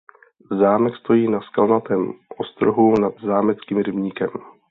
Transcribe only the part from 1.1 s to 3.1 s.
na skalnatém ostrohu